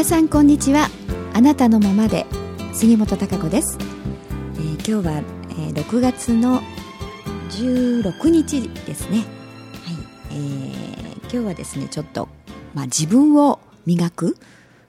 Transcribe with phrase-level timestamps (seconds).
[0.00, 0.88] 皆さんこんにちは。
[1.34, 2.24] あなたのままで。
[2.72, 3.76] 杉本孝子です、
[4.54, 6.62] えー、今日は、えー、6月の
[7.50, 9.18] 16日ですね。
[9.18, 9.26] はい、
[10.30, 12.30] えー、今日はですねちょっと、
[12.72, 14.38] まあ、自分を磨く、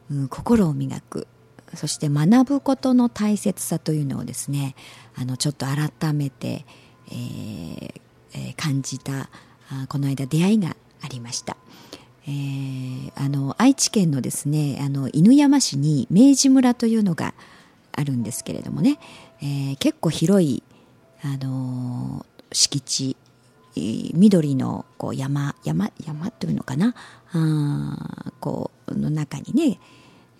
[0.09, 1.27] うん、心を磨く
[1.75, 4.75] そして学ぶことの大切さというのをですね
[5.15, 6.65] あのちょっと改めて、
[7.09, 8.01] えー
[8.33, 9.29] えー、感じた
[9.69, 11.57] あこの間出会いがありました。
[12.27, 17.33] えー、あの愛知県のですねあの犬山市に明治村というのが
[17.93, 18.99] あるんですけれどもね、
[19.41, 20.63] えー、結構広い、
[21.23, 23.17] あのー、敷地
[23.75, 26.93] 緑のこう山山山というのかな
[27.33, 29.79] あこうの中にね、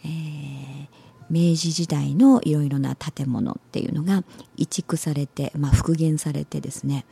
[0.04, 0.88] えー、
[1.30, 4.24] 明治時代のいろいろな建物っていうのが
[4.58, 7.06] 移築されて、まあ、復元されてですね、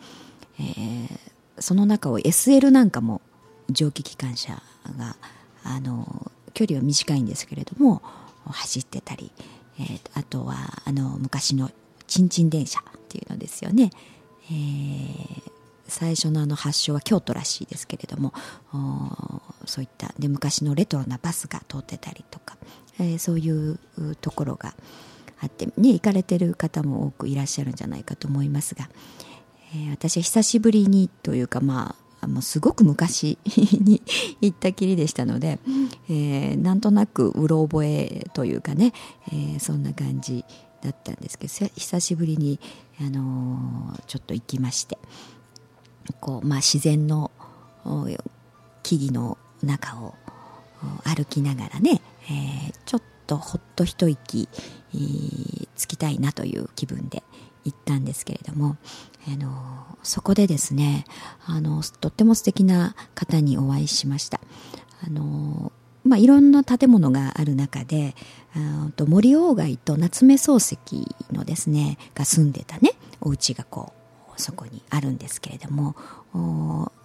[0.59, 1.07] えー、
[1.59, 3.21] その中を SL なんかも
[3.71, 4.61] 蒸気機関車
[4.97, 5.15] が
[5.63, 8.01] あの距離は短いんですけれども
[8.45, 9.31] 走ってたり、
[9.79, 11.71] えー、あとはあの昔の
[12.07, 13.91] ちんちん電車っていうのですよね、
[14.51, 15.51] えー、
[15.87, 18.33] 最初のあの発祥は京都らしいですけれども
[19.65, 22.57] そういったで昔のレトロなバスが通ってたりとか、
[22.99, 23.79] えー、そういう
[24.21, 24.73] ところが
[25.41, 28.89] あって、ね、行かれてる方も多くいらっしゃるんじゃないかと思いますが、
[29.73, 33.37] えー、私は久しぶりにというかまあもうすごく昔
[33.79, 34.01] に
[34.41, 35.59] 行ったきりでしたので、
[36.09, 38.93] えー、なんとなくうろ覚えというかね、
[39.29, 40.43] えー、そんな感じ
[40.81, 42.59] だったんですけど久しぶりに、
[42.99, 44.97] あのー、ちょっと行きまして
[46.19, 47.31] こう、まあ、自然の
[48.83, 50.15] 木々の中を
[51.03, 54.49] 歩きながらね、えー、ちょっとほっと一息
[55.75, 57.23] つきたいなという気分で
[57.65, 58.77] 行ったんですけれども、
[59.27, 61.05] あのそこでですね
[61.45, 64.39] あのとっても素敵な方にお会いしました。
[65.05, 65.71] あの、
[66.03, 68.15] まあ、いろんな建物がある中で
[68.55, 70.77] あと森鴎外と夏目漱石
[71.31, 73.93] のですねが住んでたねお家がこ
[74.37, 75.95] うそこにあるんですけれども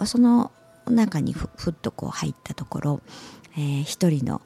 [0.04, 0.52] その
[0.86, 3.00] 中にふふっとこう入ったところ、
[3.56, 4.40] えー、一人の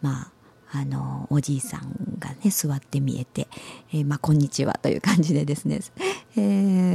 [0.00, 0.32] まあ
[0.74, 3.46] あのおじいさんがね座って見えて、
[3.92, 5.80] えー、まあ、こんにちはという感じでですね、
[6.36, 6.40] え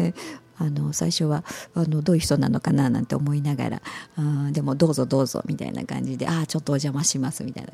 [0.10, 0.14] ー、
[0.60, 1.44] あの最初は
[1.76, 3.82] あのどういう人なのかななんて思いながら
[4.16, 7.72] あでもどうぞどうぞみたいな感じでああちょっとお邪魔しますみたいな、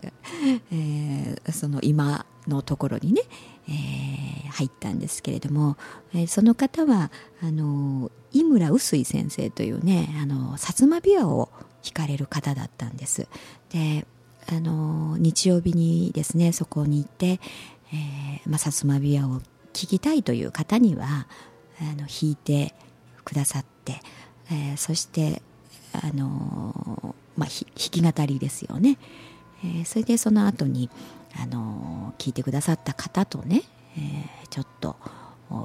[0.72, 3.22] えー、その今のところにね、
[3.68, 5.78] えー、入ったんですけれども、
[6.14, 11.50] えー、その方はあの井村臼井先生というねあの薩摩琵琶を
[11.84, 13.28] 弾かれる方だったんです。
[13.70, 14.06] で
[14.48, 17.40] あの日曜日にですねそこに行って、
[17.94, 19.42] えーまあ、薩摩琵琶を
[19.72, 21.28] 聴きたいという方には
[21.82, 22.74] あの弾いて
[23.24, 24.00] くださって、
[24.52, 25.42] えー、そして
[25.94, 28.98] あの、まあ、弾き語りですよね、
[29.64, 30.90] えー、それでその後に
[31.42, 33.64] あの聞いてくださった方とね、
[33.98, 34.96] え、ちょっと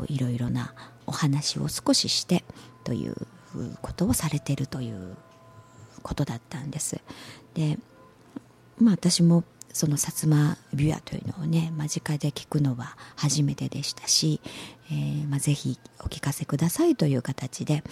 [0.08, 0.74] いろいろな
[1.06, 2.44] お話を少しして
[2.84, 3.14] という
[3.82, 5.16] ことをされてるという
[6.02, 7.00] ことだったんです。
[7.54, 7.78] で
[8.78, 14.40] まあ、私もその薩摩琵琶というのをね間近で聞くのは初めてでしたし、
[14.90, 17.82] えーまあ、ぜひお聞かせくださいという形で、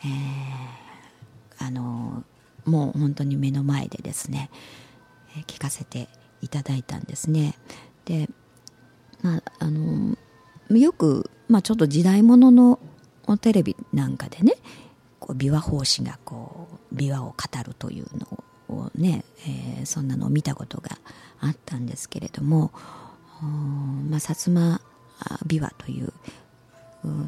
[0.00, 2.24] えー、あの
[2.64, 4.50] もう本当に目の前でですね、
[5.36, 6.08] えー、聞かせて
[6.42, 7.54] いただいたんですね。
[8.04, 8.28] で、
[9.22, 10.16] まあ、あの
[10.70, 12.78] よく、まあ、ちょっと時代物の
[13.26, 14.52] のテレビなんかでね
[15.18, 17.34] こう琵琶法師がこう琵琶を語
[17.64, 20.98] るというのををね、えー、そんなのを見たことが
[21.40, 22.72] あったんですけれども、
[24.10, 24.80] まあ、薩摩
[25.46, 26.12] 琵琶という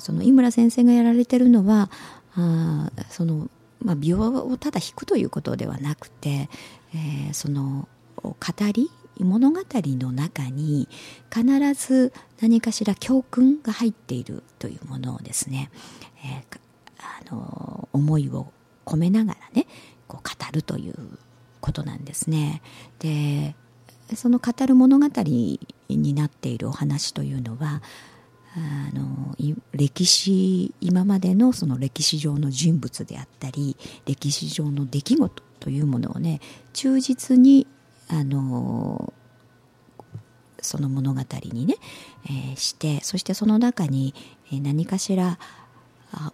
[0.01, 1.91] その井村先生がやられてるのは
[2.35, 3.49] あその、
[3.81, 6.49] まあ、琵琶をただ弾くということではなくて、
[6.95, 7.89] えー、その
[8.23, 8.37] 語
[8.73, 8.91] り
[9.21, 10.89] 物語の中に
[11.35, 15.71] 必ず何かしら教訓が入っているというものをですね、
[16.25, 16.61] えー、
[17.31, 18.53] あの思いを
[18.85, 19.67] 込めながらね
[20.07, 20.95] こう語るという
[21.61, 22.63] ことなんですね。
[23.01, 23.55] で
[24.15, 25.07] その語る物語
[25.97, 27.83] になっているお話というのは
[28.57, 29.37] あの
[29.73, 33.77] 歴史今までのその歴史上の人物であったり
[34.07, 36.41] 歴史上の出来事というものをね
[36.73, 37.67] 忠実に
[38.09, 39.13] あの
[40.61, 41.21] その物語
[41.53, 41.75] にね、
[42.25, 44.15] えー、してそしてその中に
[44.51, 45.39] 何かしら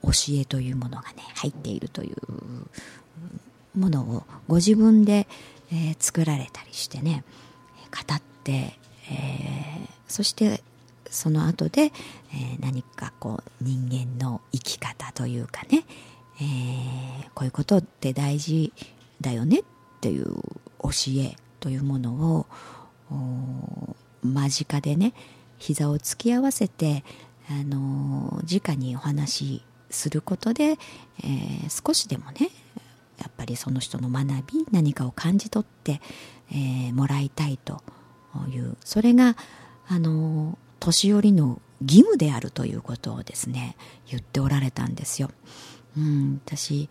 [0.03, 5.27] 教えというものがね入っているというものをご自分で、
[5.73, 7.25] えー、作られたりしてね
[7.91, 8.79] 語って、
[9.11, 10.63] えー、そして
[11.11, 15.85] その後で、えー、何かこう人間の生き方というかね、
[16.41, 18.73] えー、こういうことって大事
[19.21, 19.63] だよねっ
[20.01, 20.35] ていう
[20.83, 22.47] 教えというもの
[23.11, 25.15] を間近でね
[25.59, 27.05] 膝を突き合わせて
[27.49, 32.51] あの直にお話しすることで、えー、少しでもね
[33.19, 36.01] やっぱりその人の学び何かを感じ取って、
[36.51, 37.83] えー、もらいたいと
[38.49, 39.37] いうそれが
[39.89, 43.77] あの年寄りの義務であるということをですね
[44.07, 45.31] 言っておられたんですよ。
[45.97, 46.89] うん、私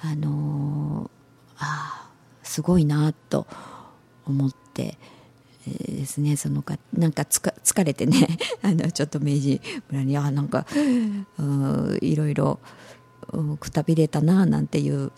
[0.00, 1.10] あの
[1.58, 2.10] あ
[2.42, 3.46] すごいなと
[4.26, 4.96] 思って、
[5.66, 9.60] え、ですねそのかなんかつか疲れてね あのちょっと明治
[9.90, 10.66] 村にあなんか
[12.00, 12.60] いろいろ
[13.60, 15.12] くたびれたななんていう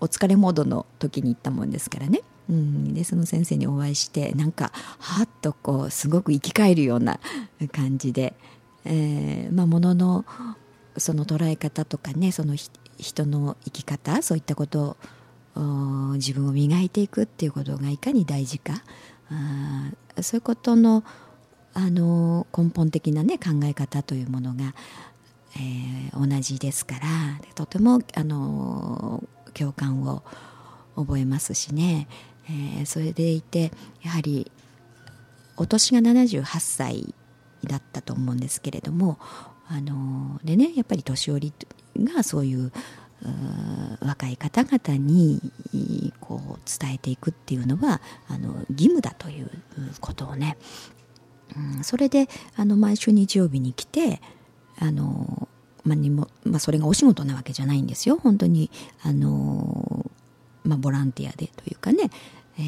[0.00, 2.22] お疲れモードの時に行ったもんですからね。
[2.48, 7.18] うん、でその先生にお会いしてなんかはっとこうすごく生き返るような
[7.72, 8.34] 感じで、
[8.84, 10.24] えーまあ、ものの
[10.96, 14.96] その捉え方とかねその人の生き方そういったこと
[15.56, 18.82] を自分を磨いていくっていうことがいかに大事か
[19.30, 19.90] あ
[20.22, 21.04] そういうことの
[21.74, 24.74] あの根本的な、ね、考え方というものが、
[25.56, 27.00] えー、同じですから
[27.54, 29.22] とてもあの
[29.52, 30.22] 共感を
[30.96, 32.08] 覚えますしね、
[32.48, 33.72] えー、それでいて
[34.02, 34.50] やはり
[35.56, 37.14] お年が78歳
[37.64, 39.18] だったと思うんですけれども
[39.68, 41.52] あのでねやっぱり年寄り
[41.98, 42.72] がそういう
[44.00, 45.40] 若い方々に
[46.20, 49.50] こう伝えていくっていうのはあの義務だという
[50.00, 50.56] ことをね、
[51.56, 54.20] うん、それであの毎週日曜日に来て
[54.78, 55.48] あの、
[55.84, 58.18] まあにもまあ、それがお仕事なわけじゃないんですよ。
[58.22, 58.70] 本当に
[59.02, 60.10] あの、
[60.64, 62.10] まあ、ボランティアでというかね、
[62.58, 62.62] え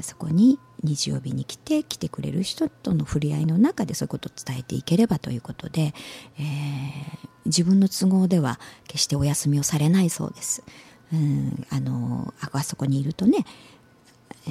[0.00, 5.94] ー、そこに日曜日に来て来てくれる人との触れ合いの中でそういうことを伝えていければということで、
[6.38, 8.58] えー、自分の都合では
[8.88, 10.64] 決してお休みをされないそうです。
[11.12, 13.44] うん、あのあそこにいるとね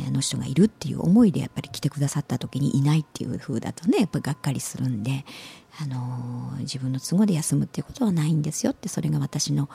[0.08, 5.26] あの人がいるっていう思いでやっぱり来てくださった時にいないっていう風だとねやっぱりがっかりするんで、
[5.82, 9.70] あの自分の都合で休むっていうことはないんですよってそれが私の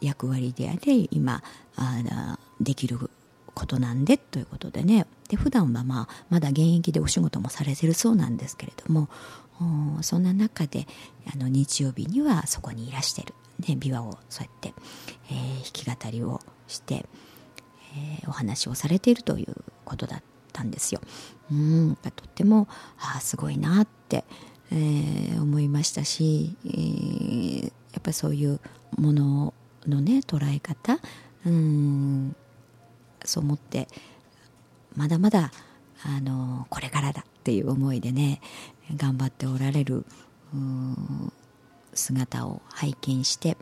[0.00, 1.42] 役割であり今
[1.76, 3.10] あできる
[3.56, 9.08] ことなんでということでねで普段はまあまだ現役でお仕事もされてるそうなんですけれども
[10.02, 10.86] そんな中で
[11.32, 13.34] あの日曜日にはそこにいらしてる、
[13.66, 14.74] ね、琵琶をそうやって、
[15.30, 17.06] えー、弾き語りをして、
[17.96, 19.54] えー、お話をされているという
[19.86, 21.00] ことだったんですよ。
[21.50, 22.68] うんとっても
[22.98, 24.24] あすごいなって、
[24.70, 27.68] えー、思いましたし、えー、や
[27.98, 28.60] っぱりそういう
[28.98, 29.54] もの
[29.86, 30.98] のね捉え方
[31.46, 32.36] うん
[33.24, 33.88] そう思って
[34.94, 35.52] まだまだ
[36.04, 38.40] あのこれからだっていう思いでね
[38.96, 40.04] 頑張っておられる
[41.94, 43.56] 姿を拝見して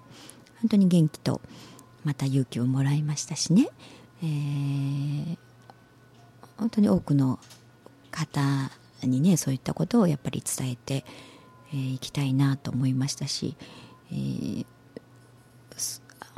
[0.60, 1.40] 本当に元気と
[2.04, 3.68] また勇気をもらいましたしね、
[4.22, 5.38] えー、
[6.58, 7.38] 本当に多くの
[8.10, 8.70] 方
[9.02, 11.02] にねそういったことをやっぱり伝えてい、
[11.72, 13.56] えー、きたいなと思いましたし、
[14.10, 14.66] えー、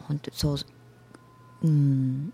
[0.02, 0.56] 本当そう
[1.64, 2.32] うん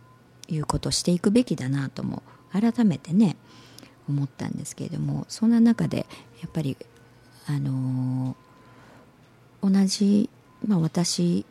[0.48, 2.22] いうことをしていくべきだなとも
[2.52, 3.36] 改めてね
[4.08, 6.06] 思ったんですけれどもそんな中で
[6.40, 6.76] やっぱり
[7.46, 10.30] あのー、同じ、
[10.66, 11.44] まあ、私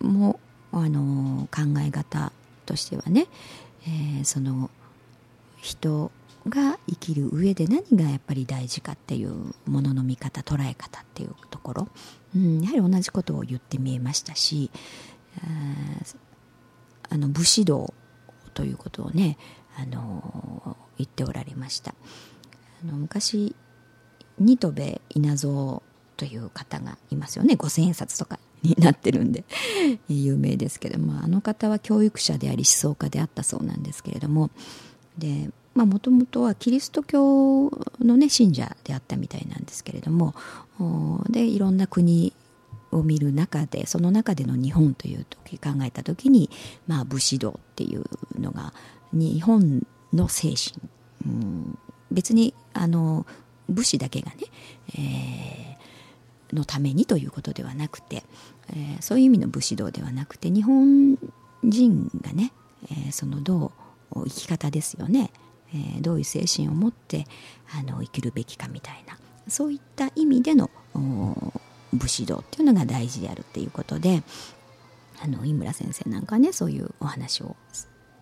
[0.00, 0.40] も、
[0.72, 2.32] あのー、考え方
[2.64, 3.26] としてはね、
[3.86, 4.70] えー、その
[5.60, 6.10] 人
[6.48, 9.32] が生きる上で何がやっぱり大事かっていう
[9.66, 11.88] ものの見方捉え方っていうところ、
[12.34, 14.70] うん、やはり同じことを言ってみえましたし
[17.08, 17.92] あの武士道
[18.54, 19.38] ということをね
[19.76, 21.94] あの言っておられました。
[22.82, 23.54] あの昔
[24.38, 24.72] 新戸
[25.10, 25.82] 稲造
[26.16, 27.56] という方がいますよね。
[27.56, 29.44] 五千円札とかになってるんで
[30.08, 34.50] 有名ですけどもあの方は教育者であり思想家であったそうなんですけれども
[35.18, 37.70] でもともとはキリスト教
[38.00, 40.34] の、ね、信者であったみたいなんですけれども
[41.28, 42.32] でいろんな国
[42.92, 46.50] を見る中でその中での日本という時考えた時に、
[46.86, 48.04] まあ、武士道っていう
[48.38, 48.72] のが
[49.12, 50.80] 日本の精神、
[51.26, 51.78] うん、
[52.10, 53.26] 別にあの
[53.68, 54.36] 武士だけがね、
[54.94, 58.22] えー、のためにということではなくて、
[58.70, 61.18] えー、そういう意味の武士道ではなくて日本
[61.64, 62.52] 人がね、
[62.90, 63.72] えー、そのど
[64.12, 65.32] う生き方ですよね、
[65.74, 67.26] えー、どういう精神を持って
[67.76, 70.70] あの生きるべきかみたいなそういった意味での
[71.96, 74.22] 武士道っていうのが大事であるっていうことで
[75.20, 77.56] あの井村先生なんかねそういうお話を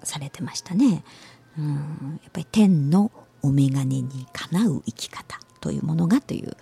[0.02, 1.04] されてましたね。
[1.58, 3.10] うんやっぱり天の
[3.42, 6.56] お眼鏡にかなう生き方というものがという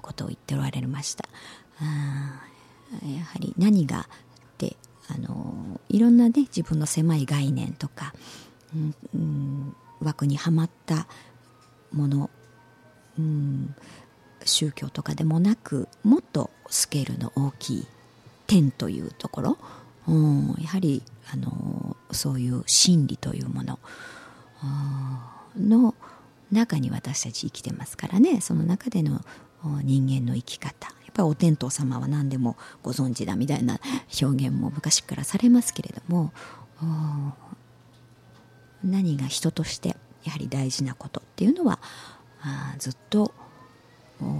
[0.00, 1.24] ことを言っておられました。
[1.80, 4.04] やはり何がっ
[4.56, 4.76] て
[5.08, 8.14] あのいろんなね自分の狭い概念とか、
[8.74, 11.06] うんうん、枠にはまった
[11.92, 12.30] もの、
[13.18, 13.74] うん、
[14.44, 17.86] 宗教とかでもなくもっとスケールの大きい
[18.46, 19.58] 天というところ、
[20.06, 21.02] うん、やはり
[21.32, 23.78] あのそういう真理というもの。
[25.56, 25.94] の
[26.50, 28.40] 中に私たち生きてますからね。
[28.40, 29.20] その中での
[29.82, 30.88] 人間の生き方。
[31.04, 33.80] やっぱりお天道様は何でもご存知だみたいな
[34.20, 36.32] 表現も昔からされますけれども。
[38.84, 41.80] 何が人としてやはり大事なことっていうのは
[42.40, 43.32] あずっと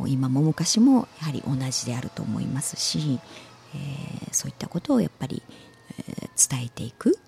[0.06, 3.20] 今も昔もやはり同じであると思いますし、
[3.74, 5.42] えー、そういったことをやっぱり、
[5.98, 7.18] えー、伝えていく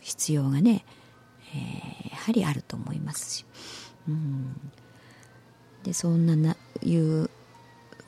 [0.00, 0.84] 必要がね、
[1.54, 3.44] えー、やはりあると思いますし、
[4.08, 4.70] うん。
[5.82, 7.30] でそんなないう、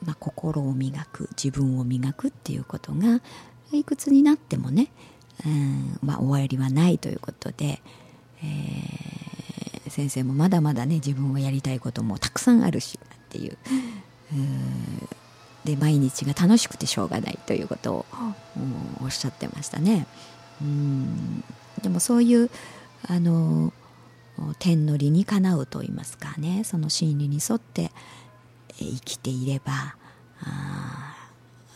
[0.04, 3.20] まあ、心を磨く自分を磨くっていうことが
[3.72, 4.90] いくつになってもね、
[5.44, 7.82] うんまあ、終わりはないということで、
[8.42, 9.05] えー、
[9.96, 13.52] 先生もまだまだね自分はやりたいこともたくさんあるしっていう。
[13.52, 13.56] う
[15.64, 18.06] で毎日が楽しくてしょうがないということを
[19.02, 20.06] おっしゃってましたね。
[20.60, 21.42] うん
[21.82, 22.50] でもそういう
[23.08, 23.72] あの
[24.58, 27.90] 天の理にかなうと言いますかねその真理に沿って
[28.78, 29.96] 生きていれば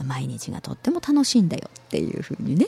[0.04, 2.66] 毎日がとっても楽しいんだよっていうふうにね、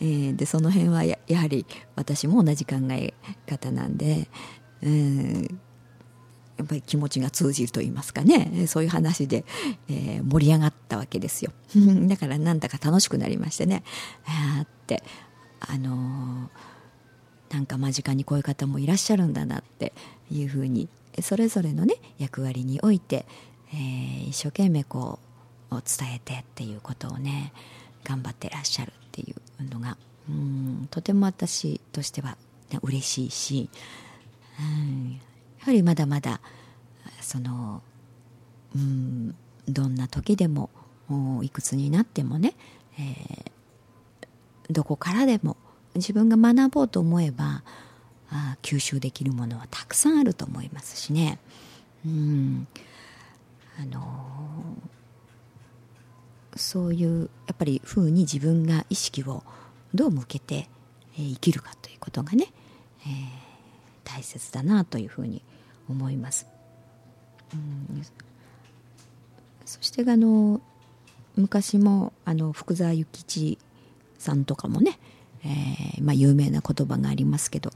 [0.00, 1.66] えー、でその辺はやはり
[1.96, 3.14] 私も同じ考え
[3.46, 4.28] 方なんで、
[4.82, 5.54] えー、
[6.58, 8.66] やっぱり気持ちが通じると言いますかね。
[8.66, 9.44] そういう話で、
[9.88, 11.52] えー、盛り上がったわけですよ。
[12.08, 13.82] だからなんだか楽しくなりましてね。
[14.26, 15.02] あって
[15.60, 19.92] あのー、なんか間近にこういう方もいらっしゃるんだなって
[20.30, 20.88] いうふうに
[21.20, 23.26] それぞれのね役割において、
[23.72, 25.18] えー、一生懸命こ
[25.70, 27.52] う伝えてっていうことをね
[28.04, 29.96] 頑張ってらっしゃるっていうのが
[30.28, 32.36] うんとても私としては、
[32.70, 33.68] ね、嬉しいし、
[34.62, 36.40] やはりまだまだ
[37.20, 37.82] その
[38.74, 39.34] うん
[39.68, 40.70] どんな時でも
[41.42, 42.54] いくつになってもね、
[42.98, 45.56] えー、どこからでも
[45.94, 47.62] 自分が学ぼうと思えば
[48.30, 51.38] あ吸収できるものはたくさんあると思いますしね。
[52.04, 52.66] うん
[53.78, 59.44] あのー、そういうやっぱりふうに自分が意識を
[59.94, 60.68] どう向けて、え、
[61.18, 62.46] 生きるかということがね、
[63.02, 63.51] えー、
[64.14, 65.42] 大切だなというふうに
[65.88, 66.46] 思います。
[67.54, 68.02] うん
[69.64, 70.60] そしてあの
[71.36, 73.58] 昔もあの福沢諭吉
[74.18, 74.98] さんとかもね、
[75.44, 77.72] えー、まあ、有名な言葉がありますけど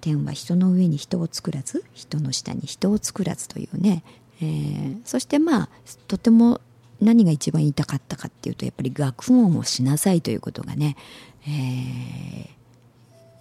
[0.00, 4.04] 天は人の上に人を作らず人の下に人を作らずというね、
[4.40, 5.68] えー、そしてまあ
[6.06, 6.60] とても
[7.00, 10.96] 何が一番言いたかったかっていうとやっぱり学問をしなさいということがね、
[11.44, 12.48] えー、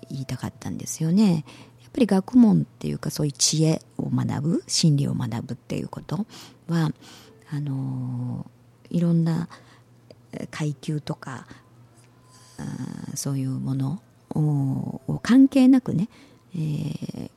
[0.10, 1.46] 言いたかったんですよね。
[1.90, 6.26] っぱり学問っていうかそういう知恵を学ぶ真理を学ぶっていうこと
[6.68, 6.92] は
[7.52, 8.46] あの、
[8.92, 9.50] いろんな
[10.52, 11.48] 階級とか
[13.16, 14.02] そういうもの
[14.36, 16.10] を関係なくね、
[16.54, 17.30] えー、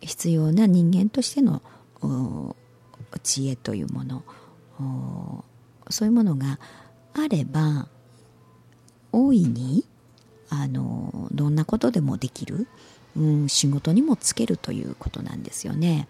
[0.00, 1.62] 必要な人間としての
[3.22, 4.22] 知恵というもの
[5.88, 6.58] そういうものが
[7.14, 7.88] あれば
[9.12, 9.86] 大いに
[10.50, 12.66] あのどんなことでもできる、
[13.16, 16.08] うん、仕事にもつけるということなんですよね。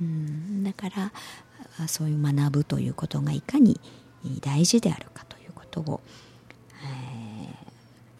[0.00, 0.88] うん、だか
[1.76, 3.80] らそういう学ぶということがいかに
[4.40, 6.00] 大事であるかということを、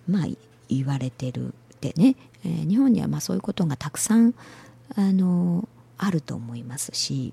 [0.08, 0.26] まあ、
[0.68, 4.34] 言われてるでね、えー、日本にはまあそういうことがたくさん
[4.94, 5.68] あの
[5.98, 7.32] あると思いますし、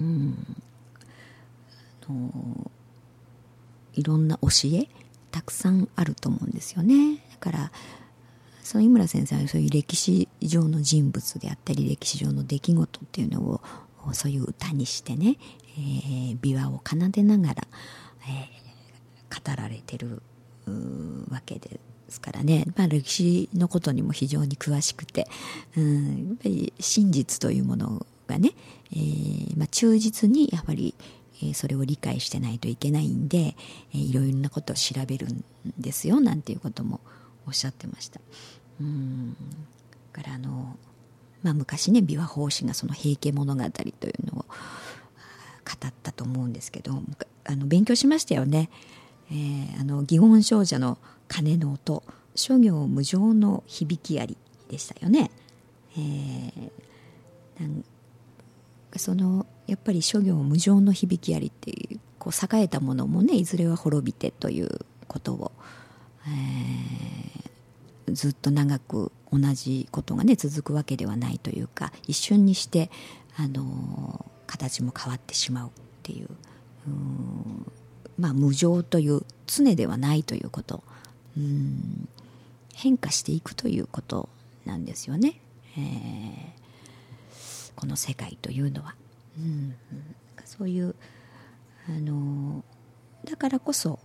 [0.00, 0.56] うん、
[2.08, 2.70] あの
[3.94, 4.88] いろんな教え
[5.30, 7.72] たくさんあると思うんですよねだから
[8.62, 13.60] その井村先生はそういう歴史上の人物であったり歴史上の出来事っていうのを
[14.12, 15.36] そういう歌にしてね、
[15.76, 17.62] えー、琵琶を奏でながら、
[18.28, 20.22] えー、語られてる
[21.28, 25.26] わけですからね、まあ、歴史のことにも非常に詳しくて、
[25.76, 28.50] うん、やっぱり真実というものがね、
[28.92, 30.94] えー、まあ、忠実にやっぱり
[31.54, 33.56] それを理解してないといけないんで、
[33.92, 35.44] えいろいろなことを調べるん
[35.76, 37.00] ですよなんていうことも
[37.46, 38.20] おっしゃってました。
[38.80, 39.36] うん
[40.12, 40.76] からあの、
[41.42, 47.02] まあ、昔ね琵琶法師がその「平家物語」というのを語ったと思うんですけど
[47.44, 48.70] あの勉強しましたよね。
[49.30, 52.02] えー、あの祇園精舎の鐘の音
[52.34, 54.36] 諸行無常の響きあり
[54.68, 55.30] でしたよね。
[55.96, 56.70] えー、
[57.60, 57.84] なん
[58.96, 65.52] そのやっぱり諸行無常の響きありっていうこう栄えたものもねいずれは滅びてということを、
[66.26, 66.32] えー、
[68.08, 72.90] ずっと長く同じことがね続くわけではないというか一瞬にして
[73.36, 75.70] あの形も変わってしまうっ
[76.02, 76.28] ていう
[78.18, 80.82] まあ無常という常ではないということ。
[81.36, 82.08] うん
[82.74, 84.28] 変化していくということ
[84.64, 85.40] なんですよね、
[85.76, 88.94] えー、この世界というのは、
[89.38, 89.76] うん、
[90.44, 90.94] そういう
[91.88, 92.64] あの
[93.24, 93.98] だからこそ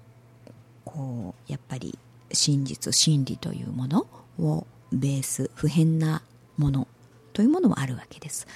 [0.85, 1.97] こうやっぱり
[2.31, 4.07] 真実真理というもの
[4.39, 6.21] をベース不変な
[6.57, 6.87] もの
[7.33, 8.47] というものもあるわけです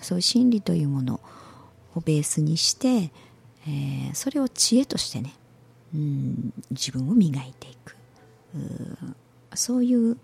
[0.00, 1.20] そういう真理というもの
[1.94, 5.34] をベースにして、えー、それを知恵としてね
[5.94, 7.96] うん自分を磨いていく
[9.54, 10.16] そういう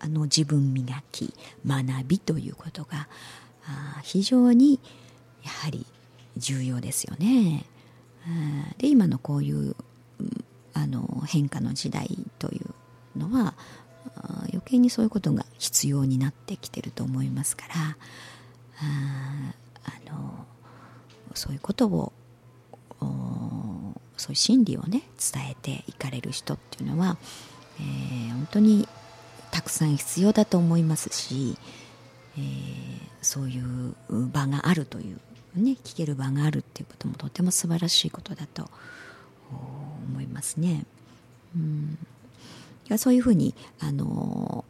[0.00, 1.34] あの自分磨き
[1.66, 3.08] 学びということが
[4.02, 4.80] 非常に
[5.44, 5.86] やはり
[6.36, 7.66] 重要ですよね。
[8.78, 9.76] で今のこういう
[10.74, 12.60] あの変化の時代とい
[13.16, 13.54] うのは
[14.48, 17.74] 余計にそういうことが必要になってきてると思いますから
[18.80, 20.46] あの
[21.34, 22.12] そういうことを
[24.16, 25.02] そういう真理をね
[25.32, 27.16] 伝えていかれる人っていうのは、
[27.80, 28.88] えー、本当に
[29.50, 31.58] たくさん必要だと思いますし、
[32.38, 35.18] えー、そういう場があるという
[35.56, 38.62] ね聞ける場があるっていうこともとても素晴らしいことだと
[39.50, 40.84] 思います思いますね。
[41.56, 41.98] うん。
[42.98, 44.64] そういうふうにあの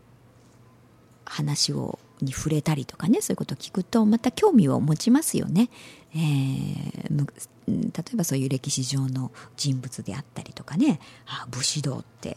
[1.24, 5.70] 話をに触れたりとかねそういうことを聞くとまた興味を持ちますよね。
[6.14, 7.26] えー、
[7.68, 11.00] 例えばそういう歴史上の人物であったりとかね。
[11.26, 12.36] あ武士道って、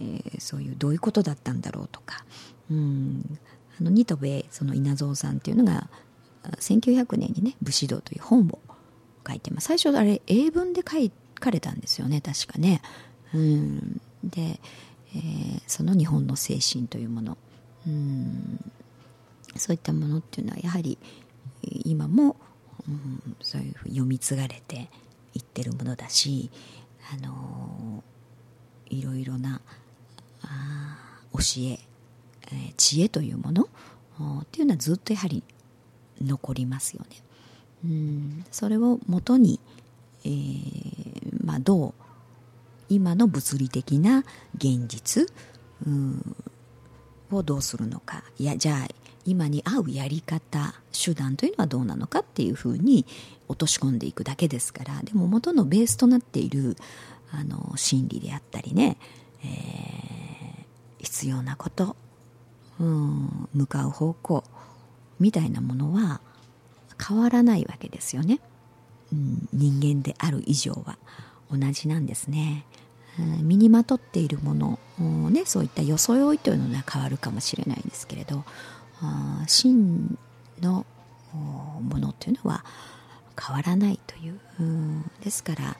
[0.00, 2.24] えー、そういうどういうことだったんだろうとか、
[2.70, 3.38] うん、
[3.78, 5.88] あの新渡戸その稲造さんっていうのが
[6.60, 8.58] 1900年にね「武士道」という本を
[9.26, 9.66] 書いてます。
[9.66, 12.82] 最初あれ英文で書いかれたんですよね確かね。
[13.34, 14.60] うん、で、
[15.14, 17.38] えー、その日本の精神というもの、
[17.86, 18.72] うん、
[19.56, 20.98] そういったものっていうのはやはり
[21.62, 22.36] 今も、
[22.88, 24.88] うん、そういうふうに読み継がれて
[25.34, 26.50] いってるものだし、
[27.12, 29.60] あのー、いろいろな
[30.42, 30.98] あ
[31.32, 31.78] 教え
[32.50, 33.68] え、知恵というもの
[34.40, 35.42] っていうのはずっとやはり
[36.22, 37.16] 残りますよね。
[37.84, 39.60] うんそれをもとに、
[40.24, 40.87] えー
[41.48, 41.94] まあ、どう
[42.90, 44.22] 今の物理的な
[44.54, 45.26] 現実
[47.32, 48.22] をどうするのか。
[48.38, 53.06] いやじゃあ今に合うやり方手段というのはどうなのかっていうふうに
[53.48, 55.00] 落とし込んでいくだけですから。
[55.02, 56.76] でも元のベースとなっている
[57.32, 58.98] あの心理であったりね、
[59.42, 61.96] えー、必要なこと
[62.78, 64.44] うん向かう方向
[65.18, 66.20] みたいなものは
[67.02, 68.38] 変わらないわけですよね、
[69.12, 70.98] うん、人間である以上は。
[71.50, 72.64] 同じなんですね、
[73.42, 74.78] 身にまとっているもの、
[75.30, 78.44] ね、そういった装いというのは変わるかもしれないんですけれど
[79.46, 80.18] 真
[80.60, 80.86] の
[81.80, 82.64] ものというのは
[83.40, 84.38] 変わらないという、
[85.22, 85.76] ですから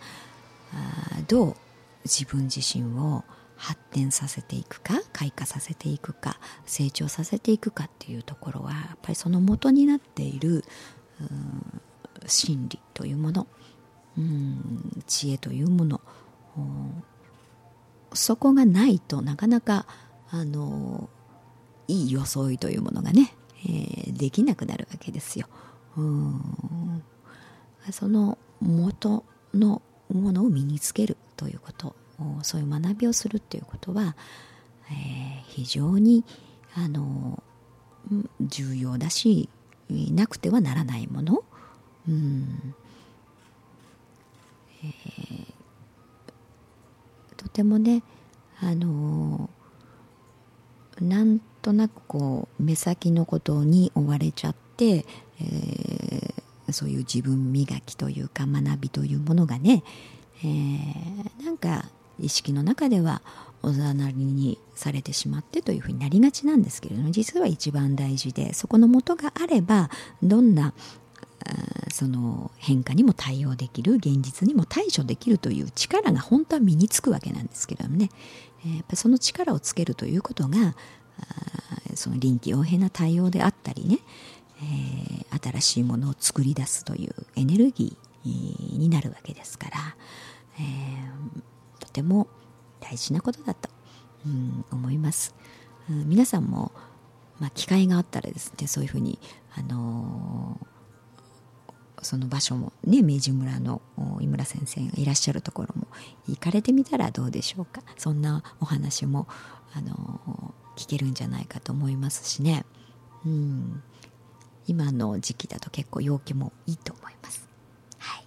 [1.26, 1.56] どう
[2.04, 3.24] 自分自身を
[3.56, 10.64] 発展させていくか開花させていくか成長させていくかっていうところはやっぱりその元になっている
[12.26, 13.48] 真理というもの
[14.18, 16.00] うん知恵というもの。
[18.14, 19.86] そこがないとなかなか
[20.30, 21.08] あの
[21.86, 25.46] いい装いというものがね、えー、できなくなるわけですよ。
[25.96, 27.02] うん。
[27.92, 31.94] その元のものを身につけるということ。
[32.42, 34.16] そういう学びをするっていうことは、
[34.90, 36.24] えー、非常に
[36.74, 37.42] あの
[38.40, 39.48] 重要だし
[39.88, 41.44] なくてはならないもの、
[42.08, 42.74] うん。
[44.84, 45.44] えー、
[47.36, 48.02] とてもね
[48.60, 49.50] あの
[51.00, 55.04] なんとなくこう目先のことに追われちゃって、
[55.40, 59.84] えー、そういう自分磨きというか学びというものがね、
[60.42, 61.88] えー、なんか
[62.20, 63.22] 意識の中では
[63.62, 69.90] おざなりにされてしまってというふうになりがちなんですけれども実は一番大事でそこの元があれば
[70.22, 70.72] どんな
[71.90, 78.10] その変化にも対応できる現実にも対処できるという力が本当は身につくわけなんですけれどもね、
[78.66, 80.74] えやっぱその力をつけるということが
[81.94, 83.98] その臨機応変な対応であったりね、
[84.62, 89.96] えー、新しいものを作り出すというエネルギーになるわけですから、
[90.58, 91.42] えー
[91.88, 92.28] とても
[92.80, 93.70] 大事なことだと、
[94.26, 95.34] うん、思います、
[95.90, 96.72] うん、皆さんも、
[97.40, 99.18] まあ、機会があったらですねそういうふうに、
[99.54, 100.58] あの
[102.02, 103.80] その場所もね明治村の
[104.20, 105.86] 井村先生がいらっしゃるところも
[106.28, 107.82] 行かれてみたらどうでしょうか？
[107.96, 109.26] そんなお話も
[109.74, 112.64] あの聞けるんじゃないかと思いますしね
[113.26, 113.82] うん
[114.66, 117.48] 今の時期だと結構陽気もいいと思います。
[117.98, 118.24] はい、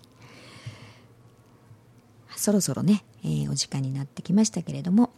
[2.35, 5.11] そろそろね、えー、お時間になってきましたけれども、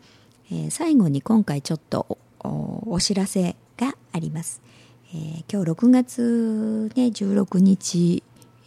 [0.51, 4.61] えー、最後に今回ちょっとお知らせがあります。
[5.15, 8.21] えー、今日6月、ね、16日、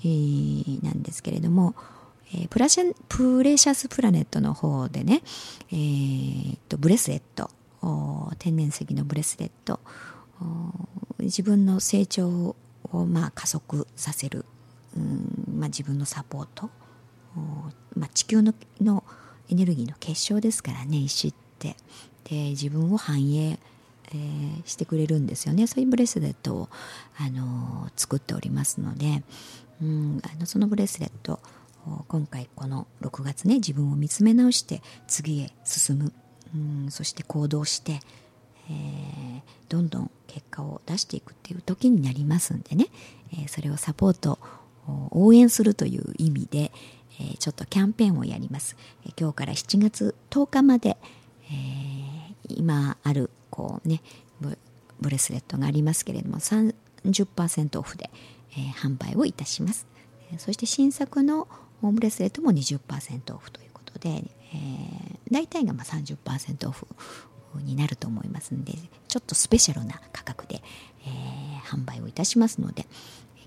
[0.07, 1.75] えー、なんですけれども、
[2.35, 5.23] えー、プラシャプレシャスプラネットの方でね、
[5.71, 7.51] えー、とブレスレット
[8.39, 9.81] 天然石のブレスレット
[11.19, 12.57] 自分の成長
[12.93, 14.45] をまあ加速させる、
[14.97, 16.71] うんまあ、自分のサポート、
[17.95, 19.05] まあ、地球のの
[19.49, 21.77] エネルギーの結晶ですからね石って。
[22.29, 23.59] で自分を反映、
[24.13, 25.67] えー、してくれるんですよね。
[25.67, 26.69] そういうブレスレットを、
[27.19, 29.23] あのー、作っておりますので、
[29.83, 31.41] うん、あのそのブレスレット
[32.09, 36.13] 今回この6月ね自分を見つめ直して次へ進む、
[36.55, 38.01] うん、そして行動して、
[38.69, 42.87] えー、どんどん結果を出していくっていう時になりますんでね、
[43.33, 44.39] えー、それをサポート
[45.11, 46.73] 応援するという意味で、
[47.21, 50.97] えー、ちょっとキャンペーンをやります、え今日から7月10日まで、
[51.51, 54.01] え今あるこうね
[55.01, 58.11] ブレスレットがありますけれども30%オフで、
[58.57, 59.87] え販売をいたします、
[60.33, 61.49] えそして新作の
[61.83, 66.87] ブレスレットも20%オフということで、えー、大体がまあ30%オフ
[67.63, 68.73] になると思いますので
[69.09, 70.63] ちょっとスペシャルな価格で、
[71.07, 71.09] え、
[71.67, 72.87] 販売をいたしますので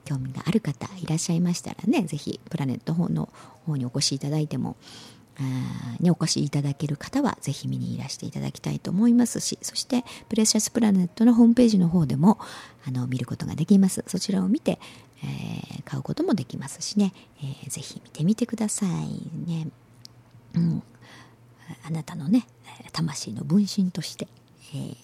[0.06, 3.30] 興味がある方いらっしゃいましたらね是非プラネット方の
[3.66, 4.76] 方にお越しいただいても
[6.00, 12.40] にお越しいただける方はぜひ見にいらしていただきたいと思いますしそしてプレシャスプラネットのホームページの方でも
[12.86, 14.04] あの見ることができます。
[14.08, 14.80] そちらを見て、
[15.24, 18.90] えー、買うこともできますしね、えー、ぜひ見てみてください
[19.50, 19.68] ね、
[20.56, 20.84] うん、
[21.86, 22.48] あなたのね
[22.94, 24.28] 魂の分身として、
[24.74, 24.96] えー、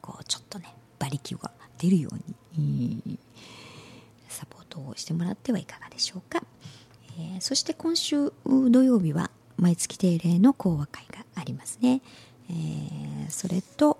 [0.00, 3.18] こうちょっとね馬力が出るように、えー、
[4.28, 6.42] サポートをしてもらってはいかがでしょうか、
[7.18, 12.00] えー、そして今週土曜日は毎月定例の講話会がありますね、
[12.50, 13.98] えー、それと、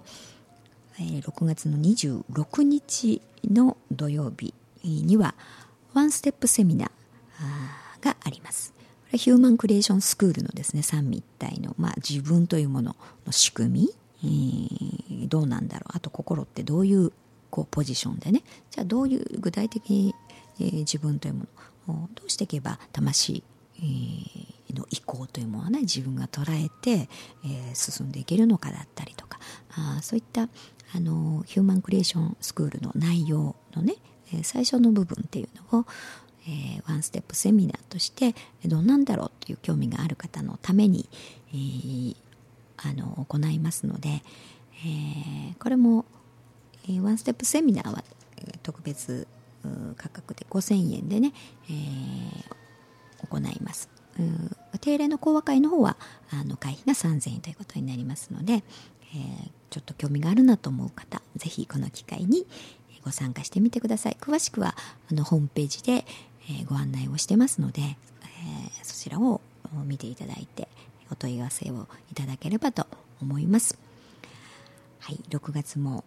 [0.99, 5.35] えー、6月の26日の土曜日には
[5.93, 8.73] ワンステップセミナーがあります。
[9.05, 13.91] これヒューマンクリエーションスクールのですね三位一体の、まあ、自分というものの仕組み、
[14.25, 17.13] えー、どうなんだろうあと心ってどういう
[17.51, 20.15] こうポジションでねじゃあどういう具体的に、
[20.59, 21.47] えー、自分というも
[21.87, 23.45] のをどうしていけば魂、
[23.79, 27.09] えー、の意向というものはね自分が捉えて、
[27.45, 29.39] えー、進んでいけるのかだったりとか
[29.71, 30.49] あそういった
[30.95, 33.97] あのヒューマンクリエーションスクールの内容のね
[34.43, 35.87] 最初の部分っていうのを
[36.47, 38.35] えー、ワンステップセミナーとして
[38.67, 41.09] どうなんだろうっていう興味がある方のために、
[41.53, 42.17] えー、
[42.77, 44.23] あの行いますので、
[44.85, 46.05] え、これも、
[46.89, 48.05] え、ワンステップセミナーは
[48.63, 49.27] 特別
[49.97, 51.33] 価格で5000円でね、
[51.71, 51.73] え、
[53.27, 53.89] 行います。
[54.23, 55.97] う定例の講話会の方は
[56.31, 58.63] あの会費が3000円ということになりますので、えー、
[59.71, 62.47] ちょっと興味があるなと思う方ぜひこの機会に
[63.05, 64.75] ご参加してみてください詳しくは
[65.11, 66.05] あのホームページで、
[66.51, 67.97] えご案内をしてますので、え
[68.83, 69.43] そちらを
[69.85, 70.69] 見ていただいて
[71.11, 72.87] お問い合わせをいただければと
[73.21, 73.79] 思います。
[75.01, 76.03] はい、6月も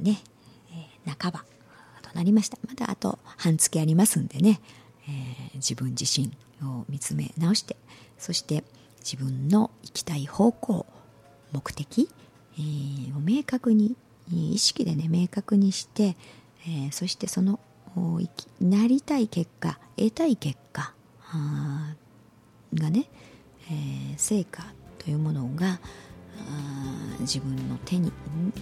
[0.00, 0.18] ね、
[1.06, 1.44] え半ば
[2.02, 2.58] となりました。
[2.66, 4.60] まだあと半月ありますんでね、
[5.08, 7.76] えー、自分自身を見つめ直して、
[8.18, 8.64] そして
[9.00, 10.86] 自分の行きたい方向、
[11.52, 12.08] 目的、
[12.58, 13.96] えー、を明確に
[14.30, 16.16] 意識でね明確にして、
[16.66, 17.60] えー、そしてその
[18.60, 20.94] なりたい結果得たい結果
[22.74, 23.06] がね、
[23.70, 24.64] えー、成果
[24.98, 25.80] というものが
[27.20, 28.12] 自分の手に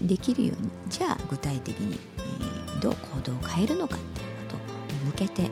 [0.01, 4.57] できるようにじゃあ具体的に、えー、どう行動を変えるのかっていうこ
[4.89, 5.51] とに向けて、えー、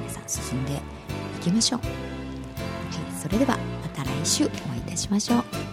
[0.00, 0.76] 皆さん進んでい
[1.50, 1.90] きましょう、はい、
[3.20, 5.67] それではまた来週お会いいたしましょう。